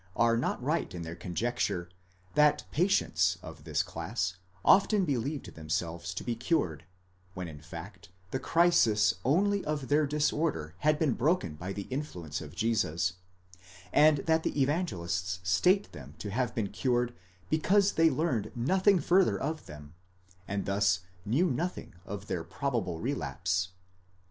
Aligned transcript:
are 0.15 0.35
not 0.35 0.59
right 0.63 0.95
in 0.95 1.03
their 1.03 1.15
conjecture, 1.15 1.87
that 2.33 2.63
patients 2.71 3.37
of 3.43 3.65
this 3.65 3.83
class 3.83 4.35
often 4.65 5.05
believed 5.05 5.53
themselves 5.53 6.11
to 6.11 6.23
be 6.23 6.35
cured, 6.35 6.85
when 7.35 7.47
in 7.47 7.61
fact 7.61 8.09
the 8.31 8.39
crisis 8.39 9.13
only 9.23 9.63
of 9.63 9.89
their 9.89 10.07
disorder 10.07 10.73
had 10.79 10.97
been 10.97 11.13
broken 11.13 11.53
by 11.53 11.71
the 11.71 11.85
influence 11.91 12.41
of 12.41 12.55
Jesus; 12.55 13.13
and 13.93 14.17
that 14.25 14.41
the 14.41 14.59
Evangelists 14.59 15.39
state 15.43 15.91
them 15.91 16.15
to 16.17 16.31
have 16.31 16.55
been 16.55 16.71
cured 16.71 17.13
because 17.51 17.91
they 17.91 18.09
learned 18.09 18.51
nothing 18.55 18.97
further 18.99 19.39
of 19.39 19.67
them, 19.67 19.93
and 20.47 20.65
thus 20.65 21.01
knew 21.25 21.45
nothing 21.51 21.93
of 22.07 22.25
their 22.25 22.43
probable 22.43 22.99
relapse). 22.99 23.69